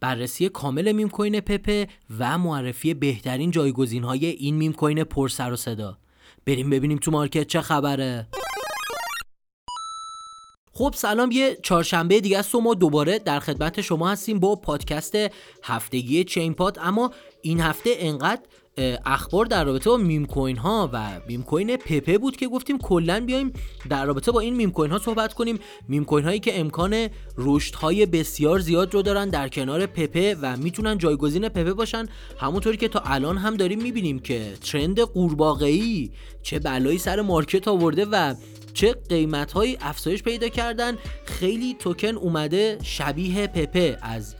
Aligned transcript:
بررسی 0.00 0.48
کامل 0.48 0.92
meme 0.92 1.08
coin 1.08 1.40
پپه 1.40 1.88
و 2.18 2.38
معرفی 2.38 2.94
بهترین 2.94 3.50
جایگزین 3.50 4.04
های 4.04 4.26
این 4.26 4.56
meme 4.56 4.72
coin 4.72 5.04
پر 5.04 5.28
سر 5.28 5.52
و 5.52 5.56
صدا. 5.56 5.98
بریم 6.46 6.70
ببینیم 6.70 6.98
تو 6.98 7.10
market 7.10 7.46
چه 7.46 7.60
خبره. 7.60 8.28
خب 10.72 10.94
سلام 10.96 11.30
یه 11.30 11.58
چهارشنبه 11.62 12.20
دیگه 12.20 12.38
است 12.38 12.54
و 12.54 12.60
ما 12.60 12.74
دوباره 12.74 13.18
در 13.18 13.40
خدمت 13.40 13.80
شما 13.80 14.10
هستیم 14.10 14.38
با 14.38 14.56
پادکست 14.56 15.14
هفتگی 15.62 16.24
چین 16.24 16.54
پاد. 16.54 16.78
اما 16.82 17.10
این 17.42 17.60
هفته 17.60 17.90
انقدر 17.98 18.42
اخبار 19.06 19.44
در 19.44 19.64
رابطه 19.64 19.90
با 19.90 19.96
meme 19.96 20.26
coin 20.26 20.56
ها 20.56 20.90
و 20.92 21.20
meme 21.28 21.42
coin 21.42 21.76
پپه 21.76 22.18
بود 22.18 22.36
که 22.36 22.48
گفتیم 22.48 22.78
کلا 22.78 23.24
بیایم 23.26 23.52
در 23.88 24.04
رابطه 24.06 24.32
با 24.32 24.40
این 24.40 24.56
meme 24.56 24.70
coin 24.70 24.90
ها 24.90 24.98
صحبت 24.98 25.34
کنیم. 25.34 25.58
meme 25.88 26.04
coin 26.04 26.24
هایی 26.24 26.40
که 26.40 26.60
امکان 26.60 27.08
رشد 27.38 27.74
های 27.74 28.06
بسیار 28.06 28.58
زیاد 28.58 28.94
رو 28.94 29.02
دارن 29.02 29.28
در 29.28 29.48
کنار 29.48 29.86
پپه 29.86 30.36
و 30.42 30.56
می‌تونن 30.56 30.98
جایگزین 30.98 31.48
پپه 31.48 31.72
باشن. 31.72 32.06
همونطوری 32.38 32.76
که 32.76 32.88
تا 32.88 33.02
الان 33.04 33.38
هم 33.38 33.56
داریم 33.56 33.82
می‌بینیم 33.82 34.18
که 34.18 34.52
trend 34.60 35.00
قورباغه‌ای 35.00 36.10
چه 36.42 36.58
بلایی 36.58 36.98
سر 36.98 37.20
market 37.20 37.68
آورده 37.68 38.04
و 38.04 38.34
چه 38.74 38.96
قیمت 39.08 39.52
های 39.52 39.76
افزایش 39.80 40.22
پیدا 40.22 40.48
کردن 40.48 40.96
خیلی 41.24 41.76
توکن 41.78 42.16
اومده 42.16 42.78
شبیه 42.82 43.46
پپه 43.46 43.98
از 44.02 44.36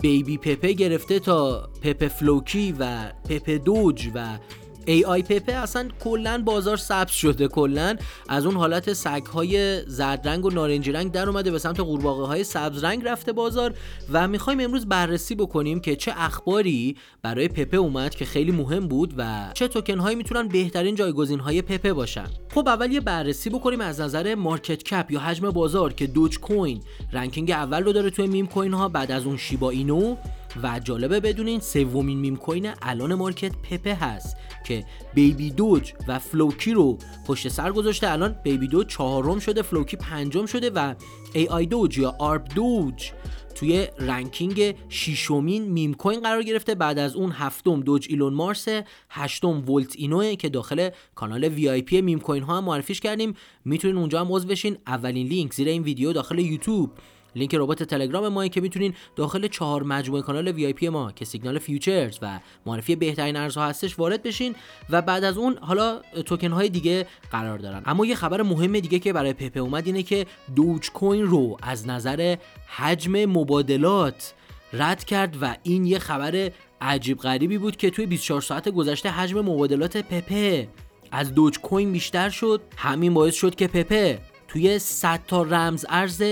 بیبی 0.00 0.38
پپه 0.38 0.72
گرفته 0.72 1.18
تا 1.18 1.68
پپه 1.82 2.08
فلوکی 2.08 2.74
و 2.78 3.12
پپه 3.28 3.58
دوج 3.58 4.10
و 4.14 4.38
AI 4.86 5.22
پپه 5.22 5.52
اصلا 5.52 5.88
کلا 6.00 6.42
بازار 6.44 6.76
سبز 6.76 7.10
شده 7.10 7.48
کلا 7.48 7.96
از 8.28 8.46
اون 8.46 8.56
حالت 8.56 8.92
سگ 8.92 9.26
های 9.26 9.82
زرد 9.86 10.28
رنگ 10.28 10.44
و 10.44 10.50
نارنجی 10.50 10.92
رنگ 10.92 11.12
در 11.12 11.28
اومده 11.28 11.50
به 11.50 11.58
سمت 11.58 11.80
قورباغه 11.80 12.26
های 12.26 12.44
سبز 12.44 12.84
رنگ 12.84 13.02
رفته 13.04 13.32
بازار 13.32 13.74
و 14.12 14.28
می‌خوایم 14.28 14.60
امروز 14.60 14.86
بررسی 14.86 15.34
بکنیم 15.34 15.80
که 15.80 15.96
چه 15.96 16.12
اخباری 16.16 16.96
برای 17.22 17.48
پپه 17.48 17.76
اومد 17.76 18.14
که 18.14 18.24
خیلی 18.24 18.52
مهم 18.52 18.88
بود 18.88 19.14
و 19.16 19.50
چه 19.54 19.68
توکن 19.68 19.98
هایی 19.98 20.16
می‌تونن 20.16 20.48
بهترین 20.48 20.94
جایگزین 20.94 21.40
های 21.40 21.62
پپه 21.62 21.92
باشن. 21.92 22.26
خب 22.54 22.68
اول 22.68 22.92
یه 22.92 23.00
بررسی 23.00 23.50
بکنیم 23.50 23.80
از 23.80 24.00
نظر 24.00 24.34
market 24.34 24.82
cap 24.82 25.10
یا 25.10 25.20
حجم 25.20 25.50
بازار 25.50 25.92
که 25.92 26.06
دوج 26.06 26.40
کوین 26.40 26.82
ranking 27.12 27.50
اول 27.50 27.82
رو 27.82 27.92
داره 27.92 28.10
توی 28.10 28.26
meme 28.26 28.46
coin 28.46 28.74
ها 28.74 28.88
بعد 28.88 29.12
از 29.12 29.26
اون 29.26 29.36
شیبا 29.36 29.70
اینو. 29.70 30.16
و 30.62 30.80
جالبه 30.84 31.20
بدونین 31.20 31.60
سومین 31.60 32.18
meme 32.18 32.36
coin 32.36 32.70
الان 32.82 33.14
market 33.14 33.52
پپه 33.56 33.94
هست 33.94 34.36
که 34.66 34.84
بیبی 35.14 35.50
دوج 35.50 35.92
و 36.08 36.18
فلوکی 36.18 36.72
رو 36.72 36.98
پشت 37.26 37.48
سر 37.48 37.72
گذاشته. 37.72 38.12
الان 38.12 38.36
بیبی 38.44 38.68
دوج 38.68 38.86
چهارم 38.86 39.38
شده 39.38 39.62
فلوکی 39.62 39.96
پنجم 39.96 40.46
شده 40.46 40.70
و 40.70 40.94
AI 41.32 41.66
دوج 41.66 41.98
یا 41.98 42.16
آرب 42.18 42.44
دوج 42.54 43.12
توی 43.54 43.86
ranking 43.98 44.74
شیشمین 44.88 45.68
meme 45.68 45.94
coin 45.94 46.20
قرار 46.20 46.42
گرفته. 46.42 46.74
بعد 46.74 46.98
از 46.98 47.16
اون 47.16 47.32
هفتم 47.32 47.80
دوج 47.80 48.06
ایلون 48.10 48.34
مارس 48.34 48.68
هشتم 49.10 49.70
ولت 49.70 49.96
اینو 49.96 50.26
ه 50.26 50.36
که 50.36 50.48
داخل 50.48 50.90
کانال 51.14 51.44
VIP 51.44 52.00
meme 52.00 52.20
coin 52.20 52.42
ها 52.42 52.56
هم 52.56 52.64
معرفیش 52.64 53.00
کردیم. 53.00 53.34
می‌تونین 53.64 53.96
اونجا 53.96 54.20
هم 54.20 54.32
عضو 54.32 54.48
بشین. 54.48 54.76
اولین 54.86 55.26
لینک 55.26 55.54
زیر 55.54 55.68
این 55.68 55.82
ویدیو 55.82 56.12
داخل 56.12 56.38
یوتیوب. 56.38 56.90
لینک 57.36 57.54
ربات 57.54 57.82
تلگرام 57.82 58.28
ما 58.28 58.48
که 58.48 58.60
می‌تونین 58.60 58.94
داخل 59.16 59.48
چهار 59.48 59.82
مجموعه 59.82 60.22
کانال 60.22 60.48
VIP 60.48 60.88
ما 60.88 61.12
که 61.12 61.24
سیگنال 61.24 61.58
futures 61.58 62.18
و 62.22 62.40
معرفی 62.66 62.96
بهترین 62.96 63.36
ارزها 63.36 63.66
هستش 63.66 63.98
وارد 63.98 64.22
بشین 64.22 64.54
و 64.90 65.02
بعد 65.02 65.24
از 65.24 65.38
اون 65.38 65.58
حالا 65.60 66.00
توکن 66.26 66.52
های 66.52 66.68
دیگه 66.68 67.06
قرار 67.30 67.58
دارن. 67.58 67.82
اما 67.86 68.06
یه 68.06 68.14
خبر 68.14 68.42
مهم 68.42 68.80
دیگه 68.80 68.98
که 68.98 69.12
برای 69.12 69.32
پپه 69.32 69.60
اومد 69.60 69.86
اینه 69.86 70.02
که 70.02 70.26
دوج 70.56 70.90
کوین 70.90 71.22
رو 71.22 71.56
از 71.62 71.88
نظر 71.88 72.36
حجم 72.66 73.24
مبادلات 73.24 74.34
رد 74.72 75.04
کرد 75.04 75.36
و 75.40 75.56
این 75.62 75.84
یه 75.84 75.98
خبر 75.98 76.50
عجیب 76.80 77.18
غریبی 77.18 77.58
بود 77.58 77.76
که 77.76 77.90
توی 77.90 78.06
24 78.06 78.40
ساعت 78.40 78.68
گذشته 78.68 79.10
حجم 79.10 79.40
مبادلات 79.40 79.96
پپه 79.96 80.68
از 81.12 81.34
دوج 81.34 81.60
کوین 81.60 81.92
بیشتر 81.92 82.28
شد. 82.28 82.60
همین 82.76 83.14
باعث 83.14 83.34
شد 83.34 83.54
که 83.54 83.66
پپه 83.66 84.18
توی 84.48 84.78
100 84.78 85.20
تا 85.26 85.42
رمز 85.42 85.86
ارز 85.88 86.22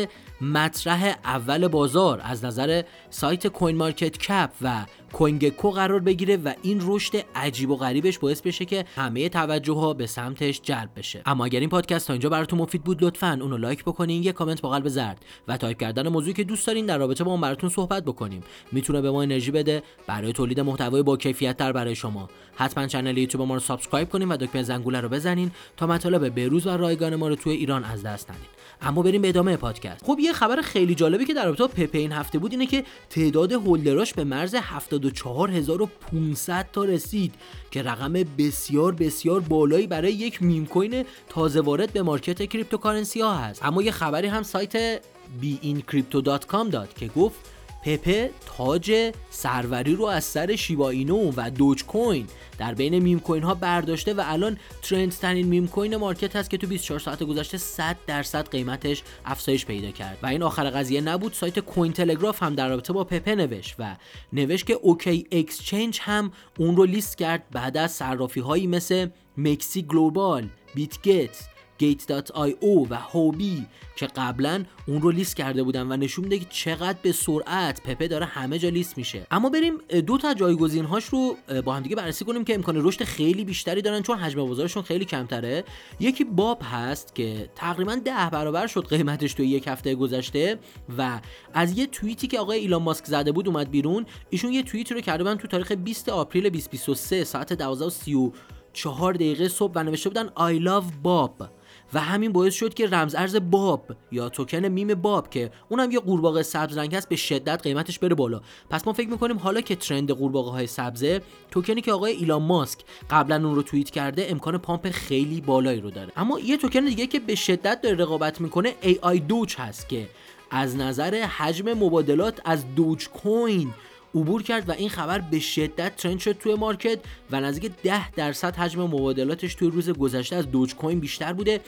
مطرح 0.40 1.16
اول 1.24 1.68
بازار 1.68 2.20
از 2.24 2.44
نظر 2.44 2.82
سایت 3.10 3.46
کوین 3.46 3.76
مارکت 3.76 4.18
کپ 4.18 4.50
و 4.62 4.84
کوین 5.12 5.38
گکو 5.38 5.70
قرار 5.70 6.00
بگیره 6.00 6.36
و 6.36 6.54
این 6.62 6.80
رشد 6.82 7.24
عجیب 7.34 7.70
و 7.70 7.76
غریبش 7.76 8.18
باعث 8.18 8.40
بشه 8.40 8.64
که 8.64 8.84
همه 8.96 9.28
توجه 9.28 9.72
ها 9.72 9.94
به 9.94 10.06
سمتش 10.06 10.60
جلب 10.62 10.90
بشه. 10.96 11.22
اما 11.26 11.44
اگر 11.44 11.60
این 11.60 11.68
پادکست 11.68 12.06
تا 12.06 12.12
اینجا 12.12 12.28
براتون 12.28 12.58
مفید 12.58 12.84
بود 12.84 13.04
لطفا 13.04 13.38
اونو 13.42 13.56
like 13.56 13.84
بکنین 13.84 14.22
یه 14.22 14.32
کامنت 14.32 14.60
با 14.60 14.68
قلب 14.70 14.88
زرد 14.88 15.24
و 15.48 15.56
تایپ 15.56 15.80
کردن 15.80 16.08
موضوعی 16.08 16.32
که 16.32 16.44
دوست 16.44 16.66
دارین 16.66 16.86
در 16.86 16.98
رابطه 16.98 17.24
با 17.24 17.30
اون 17.30 17.40
براتون 17.40 17.70
صحبت 17.70 18.04
بکنیم. 18.04 18.42
می‌تونه 18.72 19.00
به 19.00 19.10
ما 19.10 19.22
انرژی 19.22 19.50
بده. 19.50 19.82
برای 20.06 20.32
تولید 20.32 20.60
محتوای 20.60 21.02
با 21.02 21.16
کیفیت 21.16 21.56
تر 21.56 21.72
برای 21.72 21.94
شما. 21.94 22.28
حتما 22.56 22.86
کانال 22.86 23.18
یوتیوب 23.18 23.46
ما 23.46 23.54
رو 23.54 23.60
subscribe 23.60 24.08
کنین 24.08 24.28
و 24.28 24.36
دکمه 24.36 24.62
زنگوله 24.62 25.00
رو 25.00 25.08
بزنین 25.08 25.50
تا 25.76 25.86
مطالب 25.86 26.34
بروز 26.34 26.66
و 26.66 26.70
رایگان 26.70 27.16
ما 27.16 27.28
رو 27.28 27.34
توی 27.34 27.52
ایران 27.52 27.84
از 27.84 28.02
دست 28.02 28.30
ندین. 28.30 28.57
اما 28.82 29.02
بریم 29.02 29.22
به 29.22 29.28
ادامه 29.28 29.56
پادکست. 29.56 30.04
خب 30.04 30.18
یه 30.20 30.32
خبر 30.32 30.60
خیلی 30.60 30.94
جالبی 30.94 31.24
که 31.24 31.34
در 31.34 31.44
رابطه 31.44 31.62
با 31.62 31.68
پپه 31.68 31.98
این 31.98 32.12
هفته 32.12 32.38
بود 32.38 32.52
اینه 32.52 32.66
که 32.66 32.84
تعداد 33.10 33.52
holder 33.52 33.99
اش 33.99 34.14
به 34.14 34.24
مرز 34.24 34.54
74500 34.54 36.68
تا 36.72 36.84
رسید 36.84 37.34
که 37.70 37.82
رقم 37.82 38.12
بسیار 38.12 38.94
بسیار 38.94 39.40
بالایی 39.40 39.86
برای 39.86 40.12
یک 40.12 40.42
meme 40.42 40.66
coin 40.66 41.04
تازه 41.28 41.60
وارد 41.60 41.92
به 41.92 42.02
market 42.02 42.42
cryptocurrency 42.42 43.20
ها 43.20 43.34
هست. 43.34 43.64
اما 43.64 43.82
یه 43.82 43.90
خبری 43.90 44.26
هم 44.26 44.42
سایت 44.42 45.00
beincrypto.com 45.42 46.70
داد 46.70 46.94
که 46.94 47.08
گفت 47.08 47.57
پپه 47.88 48.30
تاج 48.46 49.12
سروری 49.30 49.94
رو 49.94 50.04
از 50.04 50.24
سر 50.24 50.56
شیباینو 50.56 51.32
و 51.36 51.50
دوج 51.50 51.84
کوین 51.84 52.26
در 52.58 52.74
بین 52.74 52.98
meme 52.98 53.20
coin 53.20 53.42
ها 53.42 53.54
برداشته 53.54 54.14
و 54.14 54.22
الان 54.24 54.58
trend 54.82 55.12
ترین 55.12 55.46
meme 55.46 55.68
coin 55.68 55.96
market 55.96 56.36
هست 56.36 56.50
که 56.50 56.58
تو 56.58 56.66
24 56.66 57.00
ساعت 57.00 57.22
گذشته 57.22 57.58
100 57.58 57.96
درصد 58.06 58.48
قیمتش 58.48 59.02
افزایش 59.24 59.66
پیدا 59.66 59.90
کرد. 59.90 60.18
و 60.22 60.26
این 60.26 60.42
آخر 60.42 60.70
قضیه 60.70 61.00
نبود 61.00 61.32
سایت 61.32 61.58
کوین 61.58 61.92
تلگراف 61.92 62.42
هم 62.42 62.54
در 62.54 62.68
رابطه 62.68 62.92
با 62.92 63.04
پپه 63.04 63.34
نوشت 63.34 63.74
و 63.78 63.96
نوشت 64.32 64.66
که 64.66 64.72
OK 64.72 65.26
Exchange 65.32 65.98
هم 66.02 66.32
اون 66.58 66.76
رو 66.76 66.84
لیست 66.84 67.18
کرد 67.18 67.50
بعد 67.50 67.76
از 67.76 67.92
صرافی 67.92 68.40
هایی 68.40 68.66
مثل 68.66 69.08
MEXC 69.36 69.82
Global 69.82 70.48
Bitget 70.74 71.48
Gate.io 71.82 72.86
و 72.90 72.94
Huobi 72.94 73.66
که 73.96 74.06
قبلا 74.06 74.64
اون 74.86 75.02
رو 75.02 75.10
لیست 75.10 75.36
کرده 75.36 75.62
بودن 75.62 75.92
و 75.92 75.96
نشون 75.96 76.24
میده 76.24 76.38
که 76.38 76.46
چقدر 76.50 76.98
به 77.02 77.12
سرعت 77.12 77.82
Pepe 77.82 78.08
داره 78.08 78.26
همه 78.26 78.58
جا 78.58 78.68
لیست 78.68 78.98
میشه. 78.98 79.26
اما 79.30 79.50
بریم 79.50 79.78
دو 80.06 80.18
تا 80.18 80.34
جایگزین 80.34 80.84
هاش 80.84 81.04
رو 81.04 81.36
با 81.64 81.74
هم 81.74 81.82
دیگه 81.82 81.96
بررسی 81.96 82.24
کنیم 82.24 82.44
که 82.44 82.54
امکان 82.54 82.76
رشد 82.76 83.04
خیلی 83.04 83.44
بیشتری 83.44 83.82
دارن 83.82 84.02
چون 84.02 84.18
حجم 84.18 84.46
بازارشون 84.46 84.82
خیلی 84.82 85.04
کمتره. 85.04 85.64
یکی 86.00 86.24
Bob 86.24 86.62
هست 86.64 87.14
که 87.14 87.50
تقریبا 87.54 87.94
ده 87.94 88.30
برابر 88.32 88.66
شد 88.66 88.86
قیمتش 88.86 89.34
توی 89.34 89.46
یک 89.46 89.68
هفته 89.68 89.94
گذشته 89.94 90.58
و 90.98 91.20
از 91.54 91.78
یه 91.78 91.86
توییتی 91.86 92.26
که 92.26 92.38
آقای 92.38 92.58
ایلان 92.58 92.82
ماسک 92.82 93.04
زده 93.04 93.32
بود 93.32 93.48
اومد 93.48 93.70
بیرون. 93.70 94.06
ایشون 94.30 94.52
یه 94.52 94.62
توییت 94.62 94.92
رو 94.92 95.00
کرده 95.00 95.24
بودن 95.24 95.36
تو 95.36 95.48
تاریخ 95.48 95.72
20 95.72 96.08
April 96.08 96.42
2023 96.42 97.24
ساعت 97.24 97.54
12:34 97.54 99.14
دقیقه 99.14 99.48
صبح 99.48 99.72
و 99.74 99.82
نوشته 99.82 100.10
بودن 100.10 100.28
I 100.28 100.60
love 100.64 100.84
Bob. 101.04 101.57
و 101.92 102.00
همین 102.00 102.32
باعث 102.32 102.54
شد 102.54 102.74
که 102.74 102.86
رمز 102.86 103.14
ارز 103.14 103.36
Bob 103.36 103.86
یا 104.12 104.28
توکن 104.28 104.66
meme 104.66 104.94
Bob 104.94 105.30
که 105.30 105.50
اونم 105.68 105.90
یه 105.90 106.00
قورباغه 106.00 106.42
سبز 106.42 106.78
رنگ 106.78 106.94
هست 106.94 107.08
به 107.08 107.16
شدت 107.16 107.62
قیمتش 107.62 107.98
بره 107.98 108.14
بالا. 108.14 108.40
پس 108.70 108.86
ما 108.86 108.92
فکر 108.92 109.08
می‌کنیم 109.08 109.38
حالا 109.38 109.60
که 109.60 109.76
trend 109.76 110.10
قورباغه 110.10 110.50
های 110.50 110.66
سبزه 110.66 111.22
توکنی 111.50 111.80
که 111.80 111.92
آقای 111.92 112.12
ایلان 112.12 112.42
ماسک 112.42 112.78
قبلا 113.10 113.36
اون 113.46 113.54
رو 113.54 113.62
توییت 113.62 113.90
کرده 113.90 114.26
امکان 114.30 114.58
pump 114.58 114.90
خیلی 114.90 115.40
بالایی 115.40 115.80
رو 115.80 115.90
داره. 115.90 116.12
اما 116.16 116.40
یه 116.40 116.56
توکن 116.56 116.84
دیگه 116.84 117.06
که 117.06 117.20
به 117.20 117.34
شدت 117.34 117.80
داره 117.80 117.96
رقابت 117.96 118.40
می‌کنه 118.40 118.74
AI 119.02 119.20
Doge 119.20 119.56
هست 119.56 119.88
که 119.88 120.08
از 120.50 120.76
نظر 120.76 121.14
حجم 121.14 121.72
مبادلات 121.72 122.40
از 122.44 122.74
Dogecoin 122.74 123.74
عبور 124.14 124.42
کرد 124.42 124.68
و 124.68 124.72
این 124.72 124.88
خبر 124.88 125.18
به 125.18 125.40
شدت 125.40 125.96
trend 125.96 126.18
شد 126.18 126.32
توی 126.32 126.54
market 126.54 126.98
و 127.30 127.40
نزدیک 127.40 127.72
10 127.82 128.10
درصد 128.10 128.56
حجم 128.56 128.82
مبادلاتش 128.82 129.54
توی 129.54 129.70
روز 129.70 129.90
گذشته 129.90 130.36
از 130.36 130.50
Dogecoin 130.50 131.00
بیشتر 131.00 131.32
بوده. 131.32 131.60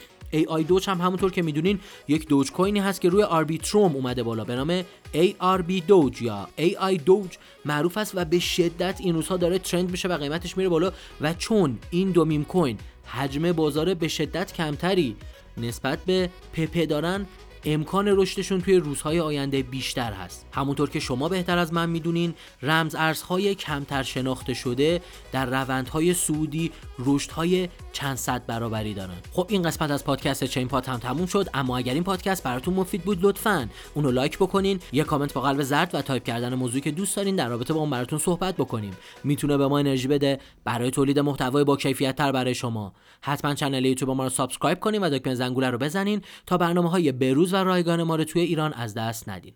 AI 0.47 0.63
Doge 0.63 0.89
هم 0.89 1.01
همونطور 1.01 1.31
که 1.31 1.41
می‌دونین 1.41 1.79
یک 2.07 2.27
دوج 2.27 2.51
کوینی 2.51 2.79
هست 2.79 3.01
که 3.01 3.09
روی 3.09 3.23
Arbitrum 3.23 3.95
اومده 3.95 4.23
بالا 4.23 4.43
به 4.43 4.55
نام 4.55 4.81
ARB 5.13 5.81
Doge 5.87 6.21
یا 6.21 6.47
AI 6.57 7.01
Doge 7.05 7.37
معروف 7.65 7.97
است 7.97 8.11
و 8.15 8.25
به 8.25 8.39
شدت 8.39 9.01
این 9.01 9.15
روزها 9.15 9.37
داره 9.37 9.59
trend 9.59 9.91
میشه 9.91 10.07
و 10.07 10.17
قیمتش 10.17 10.57
میره 10.57 10.69
بالا 10.69 10.91
و 11.21 11.33
چون 11.33 11.79
این 11.89 12.11
دو 12.11 12.25
meme 12.25 12.45
coin 12.45 12.77
حجم 13.05 13.51
بازار 13.51 13.93
به 13.93 14.07
شدت 14.07 14.53
کمتری 14.53 15.15
نسبت 15.57 15.99
به 16.05 16.29
Pepe 16.53 16.85
دارن 16.85 17.25
امکان 17.65 18.07
رشدشون 18.07 18.61
توی 18.61 18.77
روزهای 18.77 19.19
آینده 19.19 19.63
بیشتر 19.63 20.13
هست. 20.13 20.45
همونطور 20.51 20.89
که 20.89 20.99
شما 20.99 21.29
بهتر 21.29 21.57
از 21.57 21.73
من 21.73 21.89
می‌دونین 21.89 22.33
رمز 22.61 22.95
ارزهای 22.95 23.55
کمتر 23.55 24.03
شناخته 24.03 24.53
شده 24.53 25.01
در 25.31 25.45
روندهای 25.45 26.13
صعودی 26.13 26.71
رشدهای 26.99 27.69
چند 27.91 28.17
صد 28.17 28.45
برابری 28.45 28.93
دارن. 28.93 29.17
خب 29.31 29.45
این 29.49 29.61
قسمت 29.61 29.91
از 29.91 30.03
پادکست 30.03 30.43
چین 30.43 30.67
پات 30.67 30.89
هم 30.89 30.97
تموم 30.97 31.25
شد 31.25 31.49
اما 31.53 31.77
اگر 31.77 31.93
این 31.93 32.03
پادکست 32.03 32.43
براتون 32.43 32.73
مفید 32.73 33.01
بود 33.01 33.17
لطفا 33.21 33.69
اونو 33.93 34.11
لایک 34.11 34.37
بکنین 34.37 34.79
یه 34.91 35.03
کامنت 35.03 35.33
با 35.33 35.41
قلب 35.41 35.63
زرد 35.63 35.95
و 35.95 36.01
تایپ 36.01 36.23
کردن 36.23 36.53
موضوعی 36.53 36.81
که 36.81 36.91
دوست 36.91 37.15
دارین 37.15 37.35
در 37.35 37.49
رابطه 37.49 37.73
با 37.73 37.79
اون 37.79 37.89
براتون 37.89 38.19
صحبت 38.19 38.55
بکنیم. 38.55 38.93
می‌تونه 39.23 39.57
به 39.57 39.67
ما 39.67 39.79
انرژی 39.79 40.07
بده 40.07 40.39
برای 40.63 40.91
تولید 40.91 41.19
محتوای 41.19 41.63
با 41.63 41.77
کیفیت 41.77 42.15
تر 42.15 42.31
برای 42.31 42.55
شما. 42.55 42.93
حتما 43.21 43.55
کانال 43.55 43.85
یوتیوب 43.85 44.09
ما 44.09 44.23
رو 44.23 44.29
subscribe 44.29 44.79
کنین 44.79 45.03
و 45.03 45.09
دکمه 45.09 45.35
زنگوله 45.35 45.69
رو 45.69 45.77
بزنین 45.77 46.21
تا 46.45 46.57
برنامه 46.57 46.89
های 46.89 47.11
بروز 47.11 47.53
و 47.53 47.57
رایگان 47.57 48.03
ما 48.03 48.15
رو 48.15 48.23
توی 48.23 48.41
ایران 48.41 48.73
از 48.73 48.93
دست 48.93 49.29
ندین. 49.29 49.53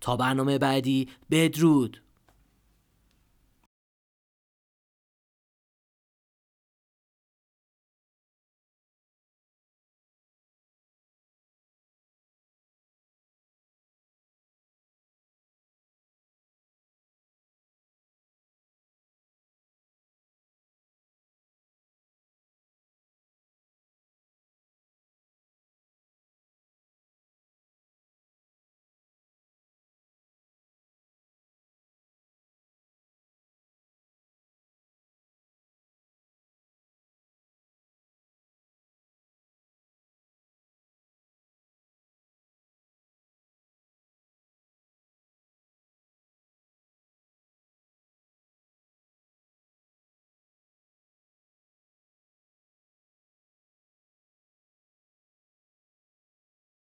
تا 0.00 0.16
برنامه 0.16 0.58
بعدی 0.58 1.08
بدرود! 1.30 2.05